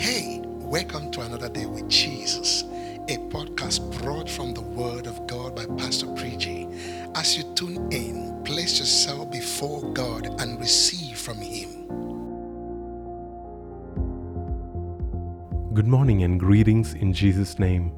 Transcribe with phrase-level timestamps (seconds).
[0.00, 2.62] Hey, welcome to another day with Jesus,
[3.08, 6.70] a podcast brought from the Word of God by Pastor Preji.
[7.16, 11.88] As you tune in, place yourself before God and receive from Him.
[15.74, 17.90] Good morning and greetings in Jesus' name.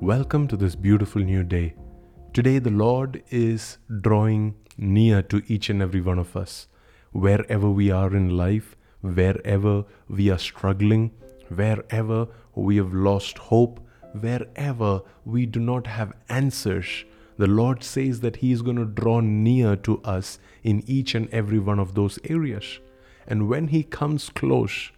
[0.00, 1.74] Welcome to this beautiful new day.
[2.34, 6.68] Today, the Lord is drawing near to each and every one of us.
[7.10, 11.10] Wherever we are in life, wherever we are struggling,
[11.48, 13.80] wherever we have lost hope,
[14.12, 17.04] wherever we do not have answers,
[17.36, 21.28] the Lord says that He is going to draw near to us in each and
[21.30, 22.80] every one of those areas.
[23.26, 24.90] And when He comes close,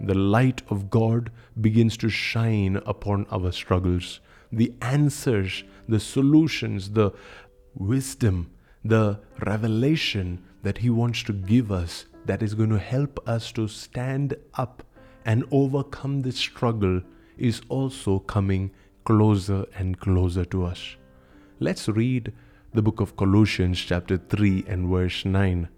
[0.00, 4.20] the light of God begins to shine upon our struggles.
[4.52, 7.12] The answers, the solutions, the
[7.74, 8.50] wisdom,
[8.84, 13.68] the revelation that He wants to give us that is going to help us to
[13.68, 14.82] stand up
[15.26, 17.02] and overcome this struggle
[17.36, 18.70] is also coming
[19.04, 20.96] closer and closer to us.
[21.58, 22.32] Let's read
[22.72, 25.68] the book of Colossians, chapter 3, and verse 9.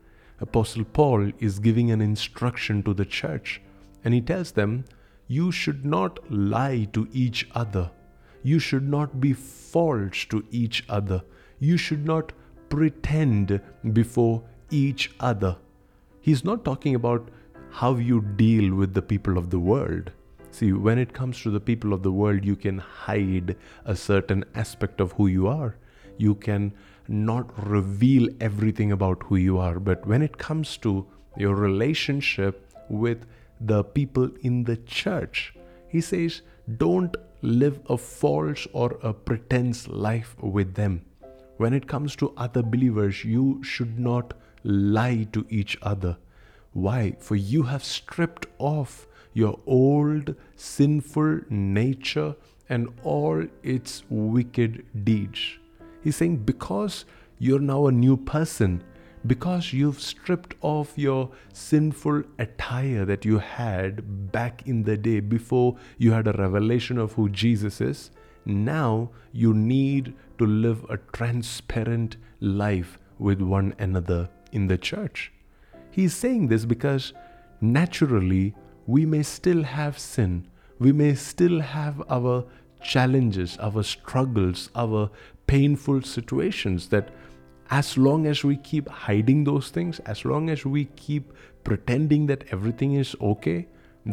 [0.40, 3.60] Apostle Paul is giving an instruction to the church,
[4.04, 4.84] and he tells them,
[5.28, 7.90] You should not lie to each other.
[8.42, 11.22] You should not be false to each other.
[11.58, 12.32] You should not
[12.68, 13.60] pretend
[13.92, 15.56] before each other.
[16.20, 17.30] He's not talking about
[17.70, 20.10] how you deal with the people of the world.
[20.50, 24.44] See, when it comes to the people of the world, you can hide a certain
[24.54, 25.76] aspect of who you are.
[26.16, 26.72] You can
[27.06, 29.78] not reveal everything about who you are.
[29.78, 33.26] But when it comes to your relationship with
[33.60, 35.54] the people in the church,
[35.88, 36.42] he says,
[36.76, 41.04] don't live a false or a pretense life with them.
[41.58, 46.16] When it comes to other believers, you should not lie to each other.
[46.78, 47.16] Why?
[47.18, 52.36] For you have stripped off your old sinful nature
[52.68, 55.58] and all its wicked deeds.
[56.04, 57.04] He's saying, because
[57.40, 58.84] you're now a new person,
[59.26, 65.76] because you've stripped off your sinful attire that you had back in the day before
[65.96, 68.12] you had a revelation of who Jesus is,
[68.44, 75.32] now you need to live a transparent life with one another in the church.
[75.98, 77.12] He's saying this because
[77.60, 78.54] naturally
[78.86, 80.46] we may still have sin,
[80.78, 82.44] we may still have our
[82.80, 85.10] challenges, our struggles, our
[85.48, 87.08] painful situations that
[87.70, 91.32] as long as we keep hiding those things, as long as we keep
[91.64, 93.66] pretending that everything is okay,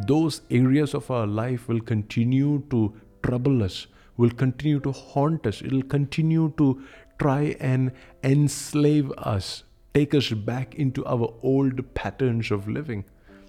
[0.08, 2.92] those areas of our life will continue to
[3.22, 3.86] trouble us,
[4.18, 6.82] will continue to haunt us, it'll continue to
[7.20, 7.92] try and
[8.24, 9.65] enslave us,
[9.96, 13.06] take us back into our old patterns of living.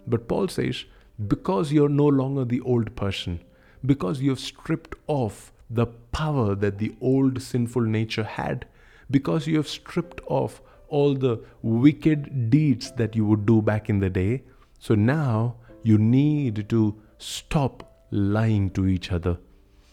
[0.07, 0.85] But Paul says,
[1.27, 3.43] because you're no longer the old person,
[3.85, 8.65] because you've stripped off the power that the old sinful nature had,
[9.11, 13.99] because you have stripped off all the wicked deeds that you would do back in
[13.99, 14.45] the day.
[14.79, 19.39] So now you need to stop lying to each other.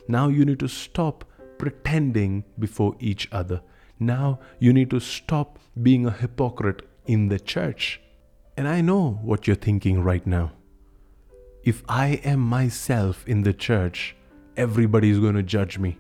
[0.08, 1.26] Now you need to stop
[1.58, 3.62] pretending before each other.
[4.06, 8.02] Now you need to stop being a hypocrite in the church.
[8.58, 10.52] And I know what you're thinking right now.
[11.64, 14.16] If I am myself in the church,
[14.58, 15.98] everybody is going to judge me.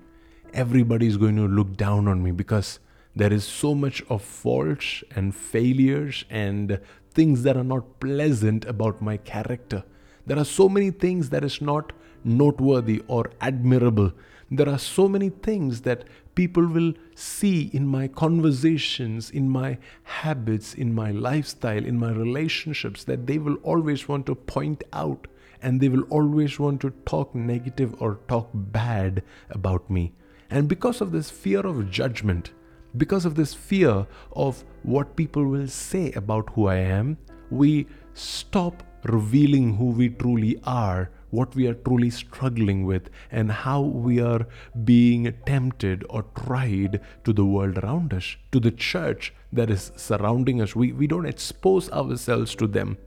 [0.53, 2.79] Everybody is going to look down on me because
[3.15, 6.79] there is so much of faults and failures and
[7.11, 9.83] things that are not pleasant about my character.
[10.25, 11.93] There are so many things that is not
[12.23, 14.11] noteworthy or admirable.
[14.51, 16.03] There are so many things that
[16.35, 23.03] people will see in my conversations, in my habits, in my lifestyle, in my relationships
[23.05, 25.27] that they will always want to point out
[25.61, 30.13] and they will always want to talk negative or talk bad about me.
[30.49, 32.51] And because of this fear of judgment,
[32.97, 37.17] because of this fear of what people will say about who I am,
[37.49, 43.81] we stop revealing who we truly are, what we are truly struggling with, and how
[43.81, 44.47] we are
[44.83, 50.61] being tempted or tried to the world around us, to the church that is surrounding
[50.61, 50.75] us.
[50.75, 52.97] We, we don't expose ourselves to them.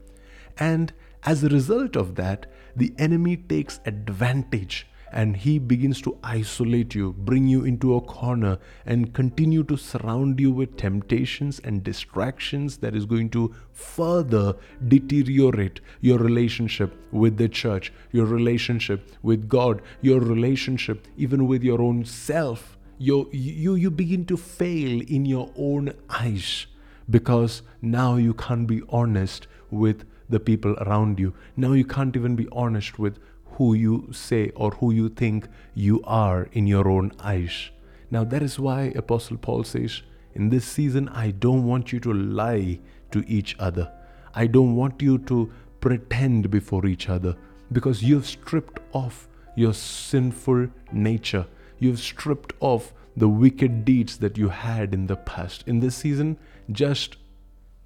[0.59, 0.91] And
[1.23, 7.13] as a result of that, the enemy takes advantage and he begins to isolate you,
[7.13, 12.95] bring you into a corner, and continue to surround you with temptations and distractions that
[12.95, 14.55] is going to further
[14.87, 21.81] deteriorate your relationship with the church, your relationship with God, your relationship even with your
[21.81, 22.77] own self.
[22.99, 26.65] You, you, you begin to fail in your own eyes
[27.09, 31.33] because now you can't be honest with the people around you.
[31.55, 33.19] Now you can't even be honest with
[33.57, 37.71] who you say or who you think you are in your own eyes.
[38.11, 42.13] Now, that is why Apostle Paul says, In this season, I don't want you to
[42.13, 42.79] lie
[43.11, 43.91] to each other.
[44.35, 45.51] I don't want you to
[45.81, 47.35] pretend before each other
[47.71, 51.47] because you've stripped off your sinful nature.
[51.79, 55.63] You've stripped off the wicked deeds that you had in the past.
[55.67, 56.37] In this season,
[56.71, 57.17] just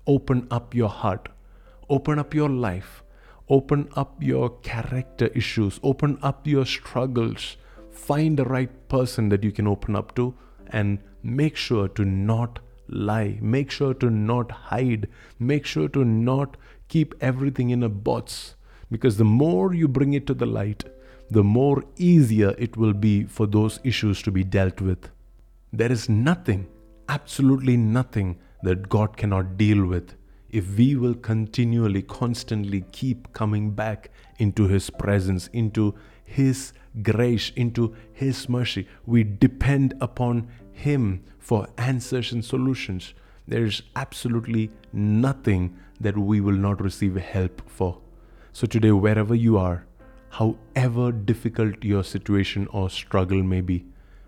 [0.06, 1.30] open up your heart,
[1.90, 3.04] open up your life,
[3.52, 7.58] open up your character issues, open up your struggles.
[7.92, 10.34] Find the right person that you can open up to
[10.68, 13.38] and make sure to not lie.
[13.42, 15.10] Make sure to not hide.
[15.38, 16.56] Make sure to not
[16.88, 18.56] keep everything in a box.
[18.90, 20.86] Because the more you bring it to the light,
[21.30, 25.10] the more easier it will be for those issues to be dealt with.
[25.74, 26.68] There is nothing,
[27.10, 30.16] absolutely nothing, that God cannot deal with
[30.52, 35.96] if we will continually, constantly keep coming back into His presence, into
[36.26, 38.88] His grace, into His mercy.
[39.06, 43.14] We depend upon Him for answers and solutions.
[43.48, 48.00] There is absolutely nothing that we will not receive help for.
[48.52, 49.86] So, today, wherever you are,
[50.30, 53.86] however difficult your situation or struggle may be,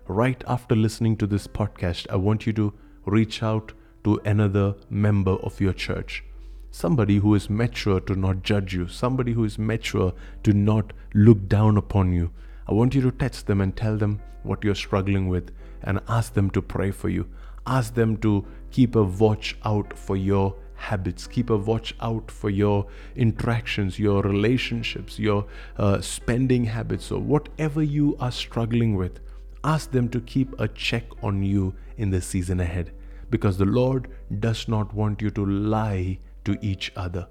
[0.08, 2.72] right after listening to this podcast, I want you to
[3.04, 3.72] reach out
[4.04, 6.22] to another member of your church.
[6.70, 10.12] Somebody who is mature to not judge you, somebody who is mature
[10.42, 12.30] to not look down upon you.
[12.66, 15.52] I want you to text them and tell them what you're struggling with
[15.82, 17.26] and ask them to pray for you.
[17.66, 21.26] Ask them to keep a watch out for your habits.
[21.26, 22.86] Keep a watch out for your
[23.16, 25.46] interactions, your relationships, your
[25.78, 29.20] uh, spending habits, or whatever you are struggling with.
[29.62, 32.92] Ask them to keep a check on you in the season ahead
[33.30, 34.08] because the Lord
[34.40, 37.28] does not want you to lie to each other.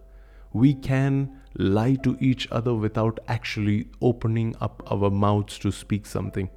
[0.53, 6.49] We can lie to each other without actually opening up our mouths to speak something.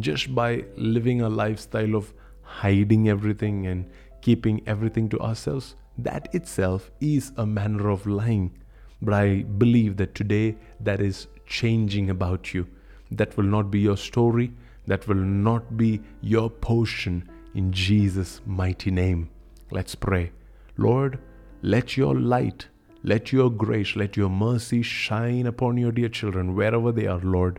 [0.00, 2.12] Just by living a lifestyle of
[2.42, 3.90] hiding everything and
[4.22, 8.58] keeping everything to ourselves, that itself is a manner of lying.
[9.02, 12.66] But I believe that today that is changing about you.
[13.10, 14.52] That will not be your story,
[14.86, 19.28] that will not be your portion in Jesus' mighty name.
[19.72, 20.30] Let's pray.
[20.76, 21.18] Lord,
[21.60, 22.68] let your light,
[23.02, 27.58] let your grace, let your mercy shine upon your dear children wherever they are, Lord,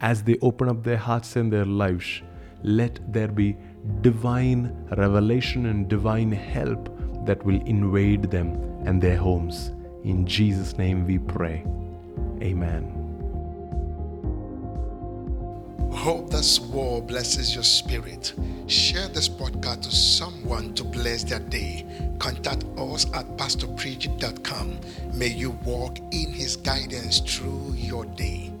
[0.00, 2.22] as they open up their hearts and their lives.
[2.62, 3.56] Let there be
[4.00, 6.88] divine revelation and divine help
[7.26, 8.48] that will invade them
[8.86, 9.72] and their homes.
[10.04, 11.64] In Jesus' name we pray.
[12.40, 13.03] Amen.
[16.04, 18.34] Hope this word blesses your spirit.
[18.66, 21.86] Share this podcast to someone to bless their day.
[22.18, 24.78] Contact us at pastorpreji.com.
[25.14, 28.53] May you walk in his guidance through your day.